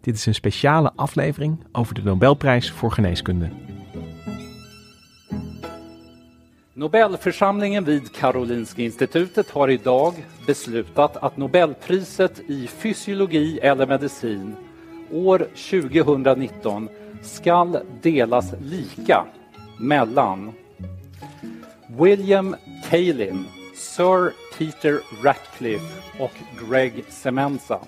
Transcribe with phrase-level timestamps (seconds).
[0.00, 3.48] Dit is een speciale aflevering over de Nobelprijs voor geneeskunde.
[6.72, 10.14] Nobelförsamlingen vid Karolinska institutet har idag
[10.46, 14.56] beslutat att Nobelpriset i fysiologi eller medicin
[15.10, 16.88] år 2019
[17.22, 19.24] skall delas lika
[19.78, 20.52] mellan
[21.86, 22.56] William
[22.90, 26.32] Kaelin, Sir Peter Ratcliffe och
[26.68, 27.78] Greg Semenza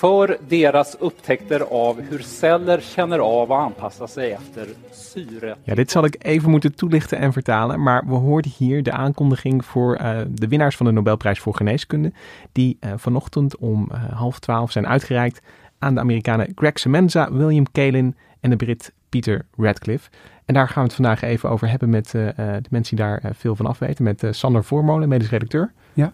[0.00, 5.56] för deras upptäckter av hur celler känner av och anpassar sig efter syre.
[5.64, 9.64] Ja, dit zal ik even moeten toelichten en vertalen, maar we hoorden hier de aankondiging
[9.64, 12.12] voor uh, de winnaars van de Nobelprijs voor geneeskunde,
[12.52, 15.40] die uh, vanochtend om uh, half twaalf zijn uitgereikt
[15.78, 20.10] aan de Amerikanen Greg Semenza, William Kaelin en de Brit Peter Radcliffe.
[20.44, 23.56] En daar gaan we het vandaag even over hebben met de mensen die daar veel
[23.56, 25.72] van afweten, met Sander Voormolen, medisch redacteur.
[25.92, 26.12] Ja.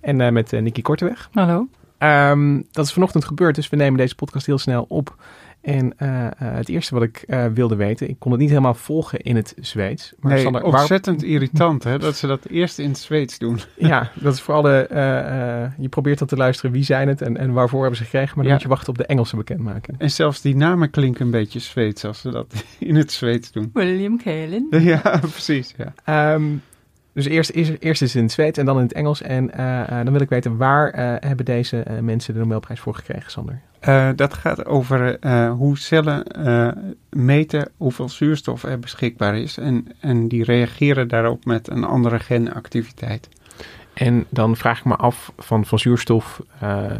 [0.00, 1.28] En met Nicky Korteweg.
[1.32, 1.68] Hallo.
[1.98, 5.16] Um, dat is vanochtend gebeurd, dus we nemen deze podcast heel snel op.
[5.60, 8.74] En uh, uh, het eerste wat ik uh, wilde weten, ik kon het niet helemaal
[8.74, 10.12] volgen in het Zweeds.
[10.20, 11.30] Maar nee, Sander, ontzettend waar...
[11.30, 13.60] irritant hè, dat ze dat eerst in het Zweeds doen.
[13.76, 14.88] ja, dat is voor alle,
[15.78, 18.36] je probeert dan te luisteren wie zijn het en, en waarvoor hebben ze gekregen, maar
[18.36, 18.52] dan ja.
[18.52, 19.98] moet je wachten op de Engelse bekendmaking.
[19.98, 23.70] En zelfs die namen klinken een beetje Zweeds als ze dat in het Zweeds doen.
[23.72, 24.66] William Kaelin.
[24.92, 25.74] ja, precies.
[25.76, 26.34] Ja.
[26.34, 26.62] Um,
[27.18, 29.22] dus eerst, eerst, eerst is het in het Zweeds en dan in het Engels.
[29.22, 32.94] En uh, uh, dan wil ik weten, waar uh, hebben deze mensen de Nobelprijs voor
[32.94, 33.60] gekregen, Sander?
[34.16, 35.18] dat gaat over
[35.50, 36.24] hoe cellen
[37.10, 39.58] meten hoeveel zuurstof er beschikbaar is.
[39.58, 43.28] En, en die reageren daarop met een andere genactiviteit.
[43.94, 46.42] En dan vraag ik me af, van, van zuurstof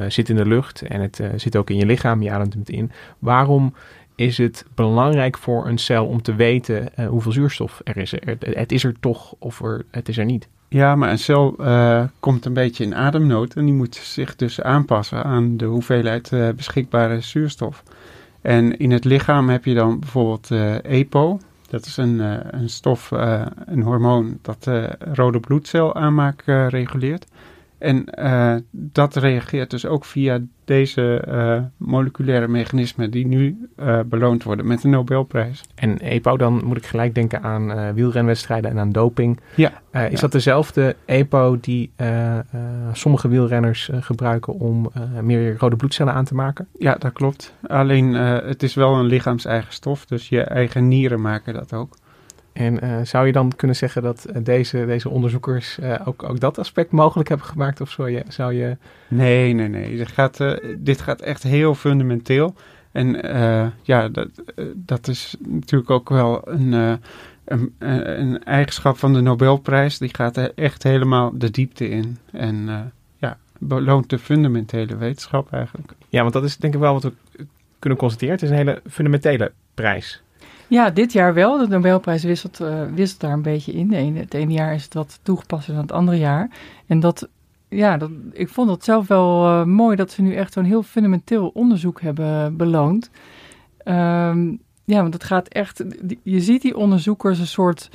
[0.08, 2.90] zit in de lucht en het zit ook in je lichaam, je ademt het in.
[3.18, 3.74] Waarom
[4.18, 8.12] is het belangrijk voor een cel om te weten uh, hoeveel zuurstof er is.
[8.12, 10.48] Er, het is er toch of er, het is er niet.
[10.68, 14.60] Ja, maar een cel uh, komt een beetje in ademnood en die moet zich dus
[14.60, 17.82] aanpassen aan de hoeveelheid uh, beschikbare zuurstof.
[18.40, 20.50] En in het lichaam heb je dan bijvoorbeeld
[20.82, 21.40] EPO.
[21.70, 22.18] Dat is een,
[22.60, 23.10] een stof,
[23.64, 27.26] een hormoon dat de rode bloedcel aanmaak reguleert.
[27.78, 34.42] En uh, dat reageert dus ook via deze uh, moleculaire mechanismen die nu uh, beloond
[34.42, 35.64] worden met de Nobelprijs.
[35.74, 39.40] En EPO, dan moet ik gelijk denken aan wielrenwedstrijden en aan doping.
[39.54, 39.68] Ja.
[39.92, 40.20] is ja.
[40.20, 41.92] dat dezelfde EPO die
[42.92, 44.90] sommige wielrenners gebruiken om
[45.22, 46.68] meer rode bloedcellen aan te maken?
[46.78, 47.54] Ja, dat klopt.
[47.66, 51.96] Alleen het is wel een lichaams-eigen stof, dus je eigen nieren maken dat ook.
[52.58, 56.40] En uh, zou je dan kunnen zeggen dat uh, deze, deze onderzoekers uh, ook, ook
[56.40, 57.80] dat aspect mogelijk hebben gemaakt?
[57.80, 58.24] Of zou je...
[58.28, 58.76] Zou je...
[59.08, 59.96] Nee, nee, nee.
[59.96, 62.54] Dit gaat, dit gaat echt heel fundamenteel.
[62.92, 63.20] En
[63.82, 64.28] ja, dat,
[64.74, 66.72] dat is natuurlijk ook wel een,
[67.44, 69.98] een, een, eigenschap van de Nobelprijs.
[69.98, 72.18] Die gaat er echt helemaal de diepte in.
[72.32, 75.92] En ja, beloont de fundamentele wetenschap eigenlijk.
[76.08, 77.12] Ja, want dat is denk ik wel wat we
[77.78, 78.34] kunnen constateren.
[78.34, 80.22] Het is een hele fundamentele prijs.
[80.68, 81.58] Ja, dit jaar wel.
[81.58, 84.16] De Nobelprijs wisselt, uh, wisselt daar een beetje in.
[84.16, 86.50] Het ene jaar is het wat toegepast dan het andere jaar.
[86.86, 87.28] En dat,
[87.68, 90.82] ja, dat, ik vond het zelf wel uh, mooi dat ze nu echt zo'n heel
[90.82, 93.10] fundamenteel onderzoek hebben beloond.
[93.84, 95.84] Um, ja, want het gaat echt,
[96.22, 97.90] je ziet die onderzoekers een soort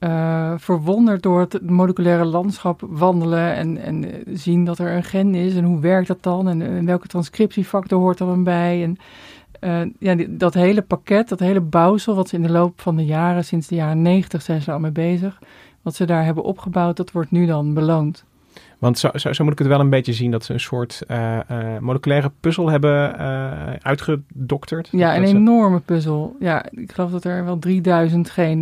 [0.00, 5.54] uh, verwonderd door het moleculaire landschap wandelen en, en zien dat er een gen is
[5.54, 8.96] en hoe werkt dat dan en, en welke transcriptiefactor hoort er dan bij en
[9.60, 12.96] uh, ja, die, dat hele pakket, dat hele bouwsel, wat ze in de loop van
[12.96, 15.38] de jaren, sinds de jaren negentig zijn ze al mee bezig,
[15.82, 18.24] wat ze daar hebben opgebouwd, dat wordt nu dan beloond.
[18.78, 21.02] Want zo, zo, zo moet ik het wel een beetje zien dat ze een soort
[21.08, 23.16] uh, uh, moleculaire puzzel hebben
[23.82, 24.88] uitgedokterd.
[24.90, 26.36] Ja, een enorme puzzel.
[26.40, 28.60] Ja, ik geloof dat er wel 3000 geen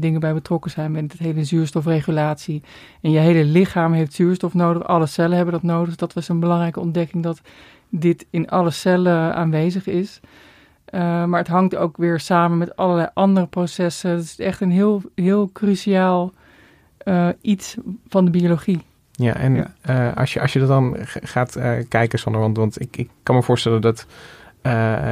[0.00, 2.62] dingen bij betrokken zijn met het hele zuurstofregulatie.
[3.00, 5.96] En je hele lichaam heeft zuurstof nodig, alle cellen hebben dat nodig.
[5.96, 7.40] Dat was een belangrijke ontdekking dat
[7.90, 10.20] dit in alle cellen aanwezig is.
[10.94, 14.10] Uh, maar het hangt ook weer samen met allerlei andere processen.
[14.10, 16.32] Het is echt een heel, heel cruciaal
[17.04, 17.76] uh, iets
[18.08, 18.80] van de biologie.
[19.12, 19.74] Ja, en ja.
[19.90, 21.58] Uh, als, je, als je er dan gaat
[21.88, 24.06] kijken, Sander, want, want ik, ik kan me voorstellen dat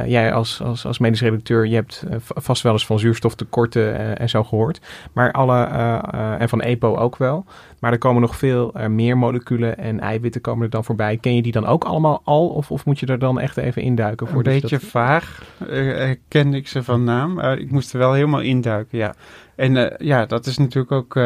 [0.05, 4.19] jij als, als, als medisch redacteur, je hebt uh, vast wel eens van zuurstoftekorten uh,
[4.19, 4.81] en zo gehoord.
[5.13, 5.63] Maar alle,
[6.39, 7.45] en van EPO ook wel.
[7.79, 11.17] Maar er komen nog veel meer moleculen en eiwitten komen er dan voorbij.
[11.17, 12.47] Ken je die dan ook allemaal al?
[12.47, 14.27] Of, of moet je er dan echt even induiken?
[14.27, 14.89] Voor Een beetje dat...
[14.89, 15.43] vaag
[16.27, 17.39] kende ik ze van naam.
[17.39, 19.15] ik moest er wel helemaal induiken, ja.
[19.55, 21.19] En ja, dat is natuurlijk ook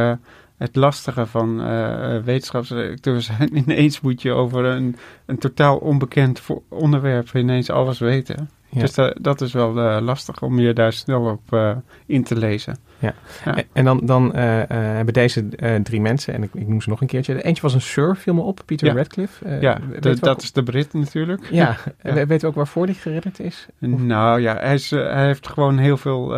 [0.62, 3.58] het lastige van uh, wetenschapsredacteur zijn.
[3.58, 8.50] Ineens moet je over een, een totaal onbekend onderwerp ineens alles weten.
[8.70, 11.76] Dus dat, dat is wel uh, lastig om je daar snel op uh,
[12.06, 12.78] in te lezen.
[13.02, 13.14] Ja.
[13.46, 13.64] ja.
[13.74, 14.32] En, dan, dan uh,
[14.68, 15.46] hebben deze
[15.84, 17.44] drie mensen, en ik, ik noem ze nog een keertje.
[17.44, 18.94] Eentje was een Sir, viel me op, Peter ja.
[18.94, 19.58] Radcliffe.
[19.62, 21.48] ja, de, dat is de Brit natuurlijk.
[21.52, 22.26] Ja, ja.
[22.26, 23.68] weet we ook waarvoor die geredderd is?
[23.82, 24.00] Of?
[24.02, 26.36] Nou ja, hij, is, hij heeft gewoon heel veel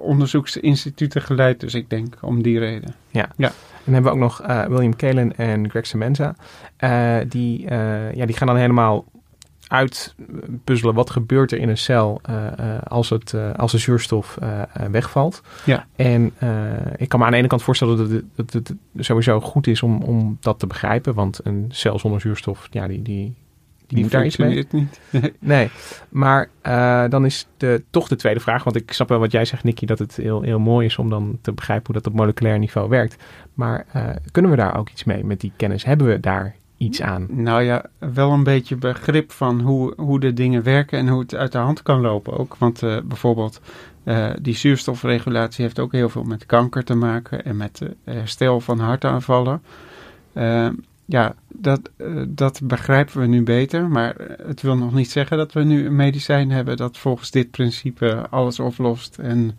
[0.00, 2.94] onderzoeksinstituten geleid, dus ik denk om die reden.
[3.10, 3.28] Ja.
[3.36, 3.48] ja.
[3.48, 6.34] En dan hebben we ook nog William Kalen en Greg Semenza.
[7.28, 7.70] die,
[8.14, 9.04] ja, die gaan dan helemaal
[9.68, 14.38] uitpuzzelen wat gebeurt er in een cel uh, uh, als, het, uh, als de zuurstof
[14.90, 15.42] wegvalt.
[15.64, 15.86] Ja.
[15.96, 16.24] En
[16.96, 19.82] ik kan me aan de ene kant voorstellen dat het, dat het sowieso goed is
[19.82, 21.14] om, om dat te begrijpen.
[21.14, 23.34] Want een cel zonder zuurstof, ja, die, die,
[23.86, 24.66] die moet daar iets mee.
[24.70, 25.00] niet.
[25.38, 25.70] nee,
[26.08, 26.50] maar
[27.10, 28.64] dan is de, toch de tweede vraag.
[28.64, 31.10] Want ik snap wel wat jij zegt, Nicky, dat het heel, heel mooi is om
[31.10, 33.16] dan te begrijpen hoe dat op moleculair niveau werkt.
[33.54, 33.86] Maar
[34.30, 35.84] kunnen we daar ook iets mee met die kennis?
[35.84, 36.56] Hebben we daar
[37.00, 37.26] aan?
[37.30, 41.34] Nou ja, wel een beetje begrip van hoe, hoe de dingen werken en hoe het
[41.34, 42.56] uit de hand kan lopen ook.
[42.56, 43.60] Want uh, bijvoorbeeld
[44.04, 48.60] uh, die zuurstofregulatie heeft ook heel veel met kanker te maken en met uh, herstel
[48.60, 49.62] van hartaanvallen.
[51.04, 51.90] ja, dat,
[52.28, 54.14] dat begrijpen we nu beter, maar
[54.46, 58.26] het wil nog niet zeggen dat we nu een medicijn hebben dat volgens dit principe
[58.30, 59.58] alles oplost en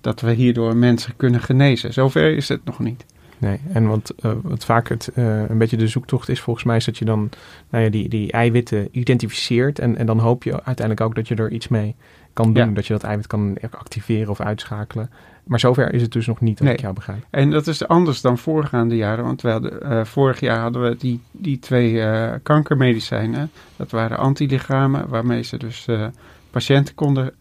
[0.00, 1.92] dat we hierdoor mensen kunnen genezen.
[1.92, 3.04] Zover is het nog niet.
[3.40, 6.76] Nee, en wat, uh, wat vaak het, uh, een beetje de zoektocht is volgens mij
[6.76, 7.30] is dat je dan
[7.70, 11.34] nou ja, die, die eiwitten identificeert en, en dan hoop je uiteindelijk ook dat je
[11.34, 11.94] er iets mee
[12.32, 12.68] kan doen.
[12.68, 12.74] Ja.
[12.74, 15.10] Dat je dat eiwit kan activeren of uitschakelen.
[15.44, 16.76] Maar zover is het dus nog niet, als nee.
[16.76, 17.26] ik jou begrijp.
[17.30, 19.24] En dat is anders dan voorgaande jaren.
[19.24, 23.50] Want we hadden, uh, vorig jaar hadden we die, die twee uh, kankermedicijnen.
[23.76, 26.06] Dat waren antilichamen waarmee ze dus uh,
[26.50, 27.32] patiënten konden,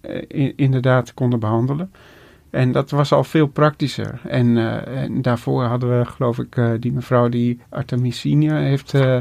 [0.56, 1.92] inderdaad konden behandelen.
[2.50, 4.20] En dat was al veel praktischer.
[4.28, 9.18] En, uh, en daarvoor hadden we, geloof ik, uh, die mevrouw die artemisine heeft uh,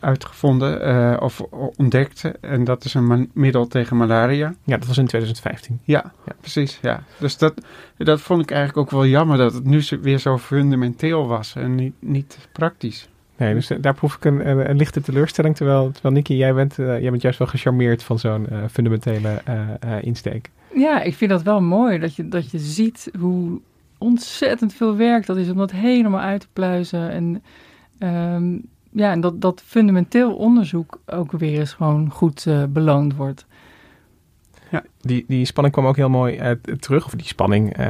[0.00, 1.40] uitgevonden of
[1.76, 2.30] ontdekt.
[2.40, 4.54] En dat is een middel tegen malaria.
[4.64, 5.80] Ja, dat was in 2015.
[5.84, 6.78] Ja, ja, precies.
[6.82, 7.02] Ja.
[7.18, 7.54] Dus dat,
[7.96, 11.74] dat vond ik eigenlijk ook wel jammer dat het nu weer zo fundamenteel was en
[11.74, 13.08] niet, niet praktisch.
[13.38, 15.56] Nee, dus daar proef ik een, een, lichte teleurstelling.
[15.56, 19.42] Terwijl, terwijl Nicky, jij bent, jij bent juist wel gecharmeerd van zo'n fundamentele
[20.00, 20.50] insteek.
[20.74, 23.60] Ja, ik vind dat wel mooi dat je, dat je ziet hoe
[23.98, 27.10] ontzettend veel werk dat is om dat helemaal uit te pluizen.
[27.10, 27.42] En,
[28.34, 33.46] um, ja, en dat, dat fundamenteel onderzoek ook weer eens gewoon goed beloond wordt.
[34.70, 36.50] Ja, die, die spanning kwam ook heel mooi uh,
[36.80, 37.06] terug.
[37.06, 37.86] Of die spanning, uh,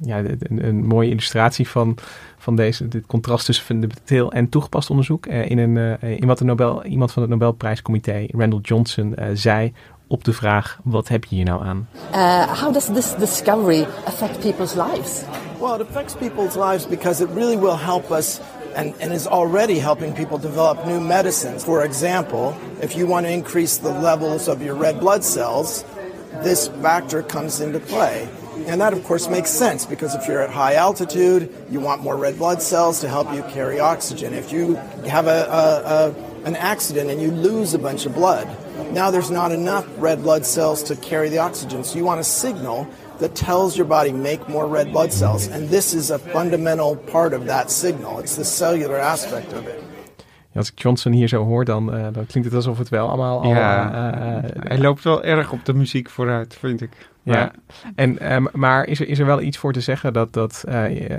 [0.00, 1.96] ja, een, een, mooie illustratie van,
[2.38, 5.26] van deze, dit contrast tussen fundamenteel en toegepast onderzoek.
[5.26, 9.72] in, een, in wat de Nobel, iemand van het Nobelprijscomité, Randall Johnson, zei
[10.06, 11.88] op de vraag: wat heb je hier nou aan?
[12.14, 15.22] Uh, how does this discovery affect people's lives?
[15.60, 18.40] Well, it affects people's lives because it really will help us
[18.74, 21.64] and, and is already helping people develop new medicines.
[21.64, 25.84] For example, if you want to increase the levels of your red blood cells,
[26.42, 28.28] this factor comes into play.
[28.66, 32.16] And that, of course, makes sense because if you're at high altitude, you want more
[32.16, 34.32] red blood cells to help you carry oxygen.
[34.32, 34.74] If you
[35.06, 38.46] have a, a, a an accident and you lose a bunch of blood,
[38.92, 41.82] now there's not enough red blood cells to carry the oxygen.
[41.84, 42.86] So you want a signal
[43.18, 45.48] that tells your body make more red blood cells.
[45.48, 48.18] And this is a fundamental part of that signal.
[48.18, 49.82] It's the cellular aspect of it.
[50.54, 53.40] als ik Johnson hier zo hoor, dan, uh, dan klinkt het alsof het wel allemaal
[53.40, 53.48] al...
[53.48, 56.90] Ja, uh, uh, hij loopt wel erg op de muziek vooruit, vind ik.
[57.24, 57.52] Ja,
[57.94, 61.00] en, um, maar is er, is er wel iets voor te zeggen dat, dat uh,
[61.00, 61.16] uh,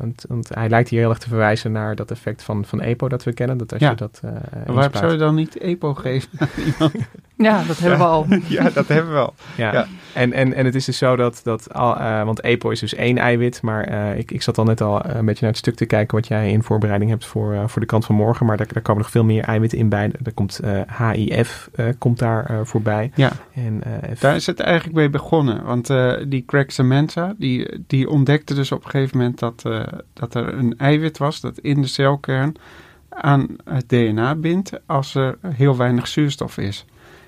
[0.00, 3.08] want, want, hij lijkt hier heel erg te verwijzen naar dat effect van, van EPO
[3.08, 3.56] dat we kennen.
[3.56, 3.90] Dat als ja.
[3.90, 4.30] je dat, uh,
[4.66, 6.30] Waarom zou je dan niet EPO geven
[7.36, 8.04] Ja, dat hebben ja.
[8.04, 8.26] we al.
[8.58, 9.34] ja, dat hebben we al.
[9.56, 9.86] Ja, ja.
[10.12, 13.18] En, en, en het is dus zo dat, dat al, want EPO is dus één
[13.18, 16.16] eiwit, maar ik, ik zat al net al een beetje naar het stuk te kijken
[16.16, 19.02] wat jij in voorbereiding hebt voor, voor de kant van morgen, maar daar, daar komen
[19.02, 20.10] nog veel meer eiwitten in bij.
[20.24, 20.60] Er komt
[20.98, 23.10] HIF komt daar voorbij.
[23.14, 23.82] Ja, en,
[24.20, 25.47] daar is het eigenlijk mee begonnen.
[25.64, 29.82] Want uh, die Craig Samantha, die, die ontdekte dus op een gegeven moment dat, uh,
[30.12, 32.54] dat er een eiwit was dat in de celkern
[33.08, 36.84] aan het DNA bindt als er heel weinig zuurstof is.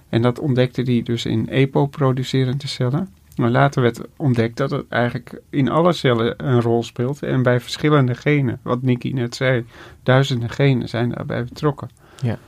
[0.09, 3.09] En dat ontdekte hij dus in EPO-producerende cellen.
[3.37, 7.23] Maar later werd ontdekt dat het eigenlijk in alle cellen een rol speelt.
[7.23, 9.65] En bij verschillende genen, wat Nicky net zei,
[10.03, 11.89] duizenden genen zijn daarbij betrokken.
[12.23, 12.39] Ja.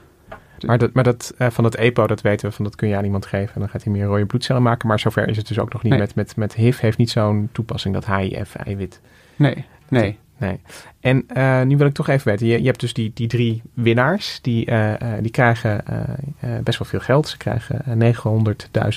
[0.66, 2.96] Maar, dat, maar dat, uh, van dat EPO, dat weten we, van dat kun je
[2.96, 3.54] aan iemand geven.
[3.54, 4.88] En dan gaat hij meer rode bloedcellen maken.
[4.88, 5.92] Maar zover is het dus ook nog niet.
[5.92, 6.00] Nee.
[6.00, 9.00] Met, met, met HIV heeft niet zo'n toepassing, dat HIF-eiwit.
[9.36, 10.18] Nee, nee.
[10.36, 10.60] Nee.
[11.00, 12.46] En uh, nu wil ik toch even weten.
[12.46, 14.38] Je, je hebt dus die, die drie winnaars.
[14.40, 15.84] Die, uh, die krijgen
[16.62, 17.28] best wel veel geld.
[17.28, 17.82] Ze krijgen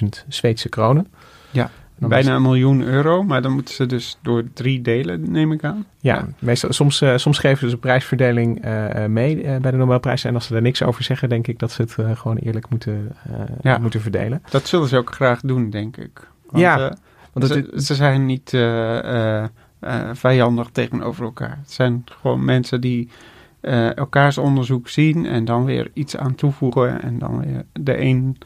[0.03, 1.07] 900.000 Zweedse kronen.
[1.51, 1.71] Ja.
[1.97, 5.85] Bijna een miljoen euro, maar dan moeten ze dus door drie delen, neem ik aan.
[5.99, 10.23] Ja, meestal, soms, uh, soms geven ze de prijsverdeling uh, mee uh, bij de Nobelprijs.
[10.23, 13.15] En als ze daar niks over zeggen, denk ik dat ze het gewoon eerlijk moeten,
[13.61, 13.77] ja.
[13.77, 14.41] moeten verdelen.
[14.49, 16.27] Dat zullen ze ook graag doen, denk ik.
[16.49, 16.97] Want, ja,
[17.33, 18.57] want ze, ze, zijn niet
[20.13, 21.57] vijandig tegenover elkaar.
[21.61, 23.09] Het zijn gewoon mensen die
[23.95, 27.01] elkaars onderzoek zien en dan weer iets aan toevoegen.
[27.01, 28.37] En dan weer de een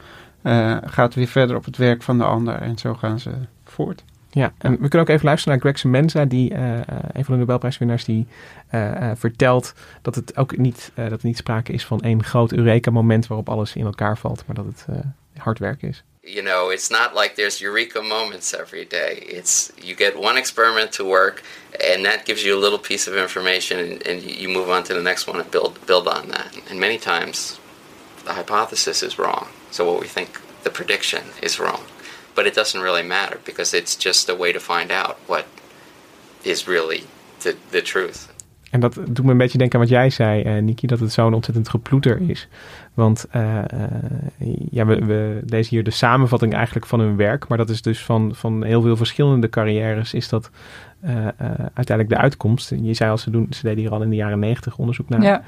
[0.42, 2.54] uh, gaat weer verder op het werk van de ander.
[2.54, 3.30] En zo gaan ze
[3.64, 4.04] voort.
[4.30, 6.78] Ja, en we kunnen ook even luisteren naar Greg Semenza, die, uh,
[7.12, 8.26] een van de Nobelprijswinnaars, die
[8.74, 13.26] uh, vertelt dat het ook niet, dat er niet sprake is van één groot Eureka-moment
[13.26, 14.86] waarop alles in elkaar valt, maar dat het
[15.38, 16.02] hard werk is.
[16.22, 19.14] You know, it's not like there's eureka moments every day.
[19.26, 21.42] It's you get one experiment to work,
[21.94, 24.94] and that gives you a little piece of information, and, and you move on to
[24.94, 26.54] the next one and build build on that.
[26.70, 27.58] And many times,
[28.24, 29.46] the hypothesis is wrong.
[29.70, 30.28] So what we think
[30.62, 31.80] the prediction is wrong.
[32.34, 35.44] But it doesn't really matter because it's just a way to find out what
[36.42, 37.02] is really
[37.38, 38.28] the, the truth.
[38.70, 41.12] En dat doet me een beetje denken aan wat jij zei, uh, Niki, dat het
[41.12, 42.48] zo'n ontzettend geploeter is.
[42.94, 47.58] Want uh, uh, ja, we, we lezen hier de samenvatting eigenlijk van hun werk, maar
[47.58, 50.50] dat is dus van, van heel veel verschillende carrières, is dat
[51.74, 52.72] uiteindelijk de uitkomst.
[52.82, 55.22] Je zei al, ze, doen, ze deden hier al in de jaren negentig onderzoek naar.
[55.22, 55.42] Ja.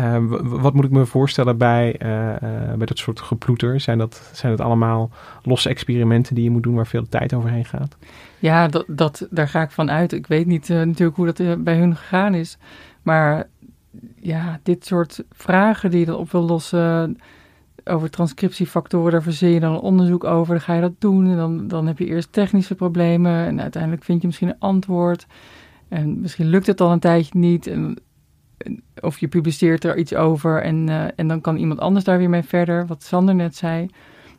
[0.00, 3.80] Uh, wat moet ik me voorstellen bij, uh, uh, bij dat soort geploeter?
[3.80, 5.10] Zijn dat, zijn dat allemaal
[5.42, 7.96] losse experimenten die je moet doen waar veel tijd overheen gaat?
[8.38, 10.12] Ja, dat, dat, daar ga ik van uit.
[10.12, 12.58] Ik weet niet natuurlijk hoe dat bij hun gegaan is.
[13.02, 13.48] Maar
[14.20, 17.18] ja, dit soort vragen die je dan op wil lossen
[17.84, 20.54] over transcriptiefactoren, daar verzin je dan een onderzoek over.
[20.54, 24.04] Dan ga je dat doen en dan, dan heb je eerst technische problemen en uiteindelijk
[24.04, 25.26] vind je misschien een antwoord.
[25.88, 27.98] En misschien lukt het dan een tijdje niet en
[29.00, 32.30] of je publiceert er iets over en, uh, en dan kan iemand anders daar weer
[32.30, 32.86] mee verder.
[32.86, 33.88] Wat Sander net zei,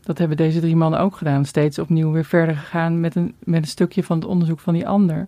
[0.01, 1.45] dat hebben deze drie mannen ook gedaan.
[1.45, 4.87] Steeds opnieuw weer verder gegaan met een, met een stukje van het onderzoek van die
[4.87, 5.27] ander.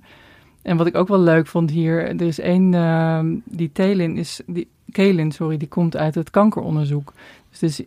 [0.61, 4.41] En wat ik ook wel leuk vond hier, er is één, uh, die Telin is,
[4.45, 7.13] die, Kelin, sorry, die komt uit het kankeronderzoek.
[7.49, 7.85] Dus is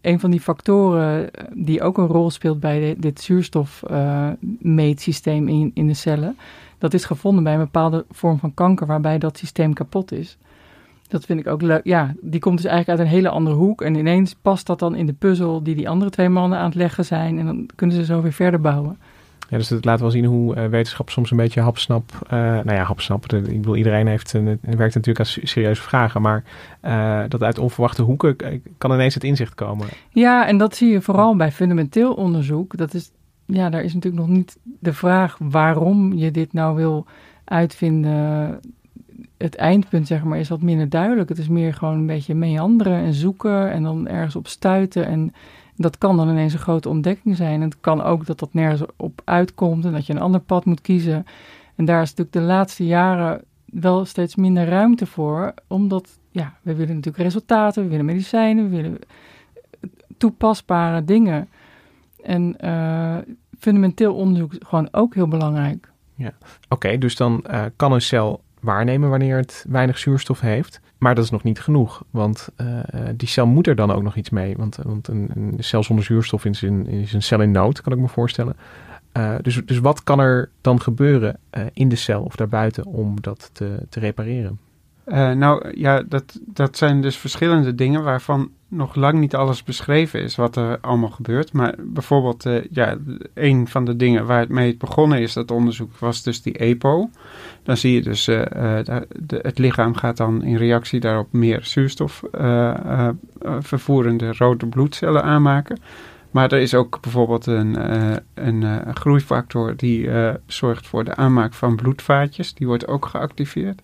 [0.00, 5.70] een, van die factoren die ook een rol speelt bij de, dit zuurstofmeetsysteem uh, in,
[5.74, 6.36] in de cellen
[6.82, 10.38] dat is gevonden bij een bepaalde vorm van kanker waarbij dat systeem kapot is.
[11.08, 11.80] Dat vind ik ook leuk.
[11.84, 13.82] Ja, die komt dus eigenlijk uit een hele andere hoek.
[13.82, 16.74] En ineens past dat dan in de puzzel die die andere twee mannen aan het
[16.74, 17.38] leggen zijn.
[17.38, 18.98] En dan kunnen ze zo weer verder bouwen.
[19.48, 22.12] Ja, dus het laat wel zien hoe uh, wetenschap soms een beetje hapsnap...
[22.24, 23.32] Uh, nou ja, hapsnap.
[23.32, 26.22] Ik bedoel, iedereen heeft, uh, werkt natuurlijk aan serieuze vragen.
[26.22, 26.44] Maar
[27.28, 28.36] dat uit onverwachte hoeken
[28.78, 29.86] kan ineens het inzicht komen.
[30.10, 32.76] Ja, en dat zie je vooral bij fundamenteel onderzoek.
[32.76, 33.10] Dat is
[33.52, 37.06] ja, daar is natuurlijk nog niet de vraag waarom je dit nou wil
[37.44, 38.60] uitvinden.
[39.36, 41.28] Het eindpunt, zeg maar, is wat minder duidelijk.
[41.28, 45.06] Het is meer gewoon een beetje meanderen en zoeken en dan ergens op stuiten.
[45.06, 45.32] En
[45.76, 47.60] dat kan dan ineens een grote ontdekking zijn.
[47.60, 50.80] Het kan ook dat dat nergens op uitkomt en dat je een ander pad moet
[50.80, 51.26] kiezen.
[51.76, 56.74] En daar is natuurlijk de laatste jaren wel steeds minder ruimte voor, omdat ja, we
[56.74, 58.98] willen natuurlijk resultaten, we willen medicijnen, we willen
[60.16, 61.48] toepasbare dingen.
[62.22, 63.16] En uh,
[63.62, 65.90] fundamenteel onderzoek gewoon ook heel belangrijk.
[66.14, 66.32] Ja,
[66.68, 70.80] oké, dus dan uh, kan een cel waarnemen wanneer het weinig zuurstof heeft.
[70.98, 72.80] Maar dat is nog niet genoeg, want uh,
[73.16, 74.56] die cel moet er dan ook nog iets mee.
[74.56, 77.92] Want, want een, een cel zonder zuurstof is een, is een cel in nood, kan
[77.92, 78.56] ik me voorstellen.
[79.16, 81.38] Uh, dus, dus wat kan er dan gebeuren
[81.72, 84.58] in de cel of daarbuiten om dat te, te repareren?
[85.34, 90.36] Nou ja, dat, dat zijn dus verschillende dingen waarvan nog lang niet alles beschreven is
[90.36, 91.52] wat er allemaal gebeurt.
[91.52, 92.96] Maar bijvoorbeeld, uh, ja,
[93.34, 97.10] een van de dingen waar het mee begonnen is, dat onderzoek, was dus die EPO.
[97.62, 98.42] Dan zie je dus, uh,
[99.28, 102.22] het lichaam gaat dan in reactie daarop meer zuurstof
[103.60, 105.78] vervoerende rode bloedcellen aanmaken.
[106.30, 107.76] Maar er is ook bijvoorbeeld een,
[108.34, 110.08] een groeifactor die
[110.46, 112.54] zorgt voor de aanmaak van bloedvaatjes.
[112.54, 113.82] Die wordt ook geactiveerd.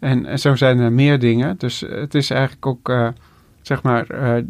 [0.00, 1.58] En, en zo zijn er meer dingen.
[1.58, 3.12] Dus het is eigenlijk ook
[3.62, 4.44] zeg maar, uh,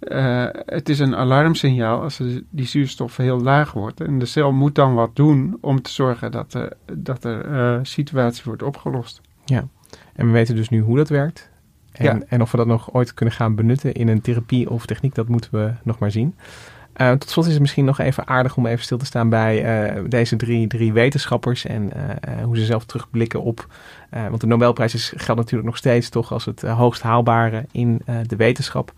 [0.00, 2.20] uh, het is een alarmsignaal als
[2.50, 4.00] die zuurstof heel laag wordt.
[4.00, 6.58] En de cel moet dan wat doen om te zorgen dat,
[6.92, 9.20] dat er situatie wordt opgelost.
[9.44, 9.68] Ja,
[10.14, 11.50] en we weten dus nu hoe dat werkt.
[11.92, 12.18] En, Ja.
[12.28, 15.28] en of we dat nog ooit kunnen gaan benutten in een therapie of techniek, dat
[15.28, 16.34] moeten we nog maar zien.
[16.96, 19.64] Eh, tot slot is het misschien nog even aardig om even stil te staan bij
[19.64, 23.66] eh, deze drie, drie wetenschappers en eh, hoe ze zelf terugblikken op.
[24.10, 28.36] want de Nobelprijs is, geldt natuurlijk nog steeds toch als het hoogst haalbare in de
[28.36, 28.92] wetenschap.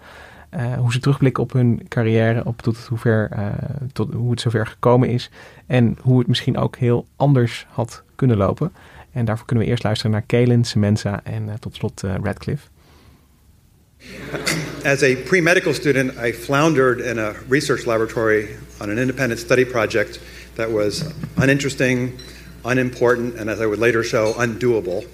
[0.79, 3.31] Hoe ze terugblikken op hun carrière, op tot hoever,
[3.93, 5.31] tot hoe het zover gekomen is.
[5.67, 8.73] En hoe het misschien ook heel anders had kunnen lopen.
[9.13, 12.69] En daarvoor kunnen we eerst luisteren naar Kalen, Semenza en tot slot Radcliffe.
[14.85, 19.65] As a pre medical student, I floundered in a research laboratory on an independent study
[19.65, 20.21] project
[20.55, 22.19] that was uninteresting,
[22.65, 25.07] unimportant, and as I would later show, undoable.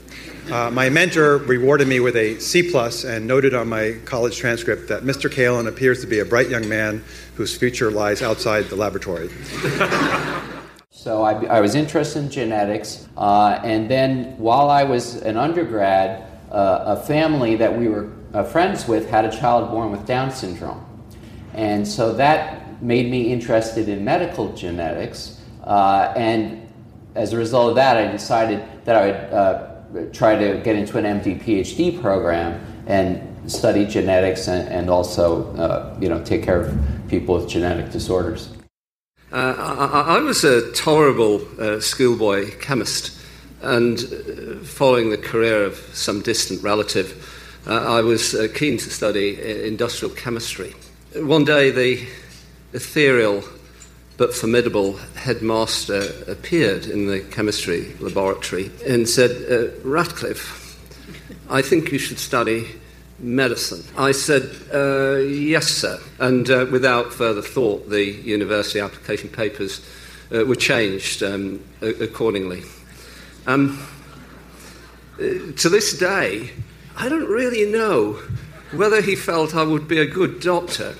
[0.52, 4.88] Uh, my mentor rewarded me with a C plus and noted on my college transcript
[4.88, 5.30] that Mr.
[5.30, 7.02] Kalin appears to be a bright young man
[7.36, 9.30] whose future lies outside the laboratory.
[10.90, 16.24] So I, I was interested in genetics, uh, and then while I was an undergrad,
[16.50, 20.30] uh, a family that we were uh, friends with had a child born with Down
[20.30, 20.84] syndrome.
[21.54, 26.68] And so that made me interested in medical genetics, uh, and
[27.14, 30.98] as a result of that, I decided that I would uh, try to get into
[30.98, 36.60] an MD PhD program and study genetics and, and also, uh, you know, take care
[36.60, 36.76] of
[37.08, 38.52] people with genetic disorders.
[39.32, 43.20] Uh, I, I was a tolerable uh, schoolboy chemist,
[43.62, 43.98] and
[44.66, 47.33] following the career of some distant relative,
[47.66, 50.74] I was uh, keen to study uh, industrial chemistry.
[51.14, 52.06] One day, the
[52.74, 53.42] ethereal
[54.16, 60.78] but formidable headmaster appeared in the chemistry laboratory and said, uh, Ratcliffe,
[61.48, 62.68] I think you should study
[63.18, 63.82] medicine.
[63.96, 65.98] I said, uh, yes, sir.
[66.18, 69.80] And uh, without further thought, the university application papers
[70.32, 72.62] uh, were changed um, accordingly.
[73.46, 73.84] Um,
[75.14, 76.50] uh, to this day,
[77.00, 78.16] I don't really know
[78.76, 80.92] whether he felt I would be a good doctor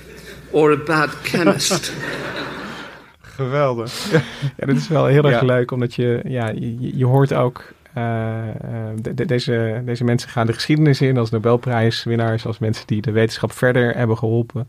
[0.51, 1.93] or a bad chemist.
[3.37, 4.11] Geweldig.
[4.57, 5.47] Ja, dit is wel heel erg Ja.
[5.47, 8.55] leuk, omdat je, ja, je, je hoort ook, eh, eh,
[9.01, 13.11] de- de- deze, deze mensen gaan de geschiedenis in als Nobelprijswinnaars, als mensen die de
[13.13, 14.69] wetenschap verder hebben geholpen.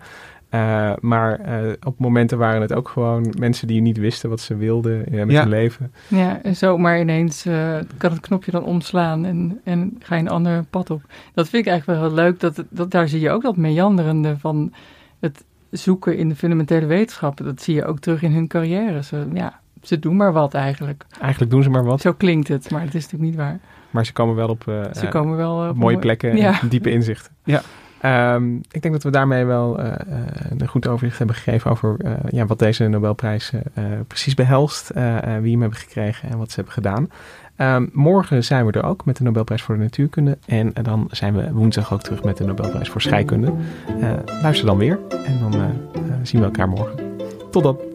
[0.55, 4.55] Eh, maar eh, op momenten waren het ook gewoon mensen die niet wisten wat ze
[4.55, 5.39] wilden eh, met Ja.
[5.41, 5.93] hun leven.
[6.07, 10.29] Ja, en zomaar ineens eh, kan het knopje dan omslaan en, en ga je een
[10.29, 11.01] ander pad op.
[11.33, 12.39] Dat vind ik eigenlijk wel heel leuk.
[12.39, 14.73] Dat, dat, daar zie je ook dat meanderende van
[15.19, 17.45] het zoeken in de fundamentele wetenschappen.
[17.45, 19.03] Dat zie je ook terug in hun carrière.
[19.03, 21.05] Ze, ja, ze doen maar wat eigenlijk.
[21.21, 22.01] Eigenlijk doen ze maar wat.
[22.01, 23.59] Zo klinkt het, maar het is natuurlijk niet waar.
[23.89, 26.61] Maar ze komen wel op, eh, Ze komen wel, op mooie plekken Ja.
[26.61, 27.31] en diepe inzichten.
[27.43, 27.61] Ja.
[27.99, 29.97] Ehm, ik denk dat we daarmee wel eh, eh,
[30.57, 33.51] een goed overzicht hebben gegeven over eh, ja, wat deze Nobelprijs
[34.07, 37.09] precies behelst, eh, eh, wie hem hebben gekregen en wat ze hebben gedaan.
[37.55, 40.37] Ehm, morgen zijn we er ook met de Nobelprijs voor de Natuurkunde.
[40.45, 43.53] En dan zijn we woensdag ook terug met de Nobelprijs voor Scheikunde.
[44.41, 45.53] Luister dan weer en dan
[46.23, 46.99] zien we elkaar morgen.
[47.51, 47.94] Tot dan.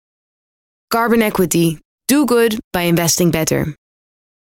[0.91, 1.79] Carbon Equity.
[2.09, 3.73] Do good by investing better.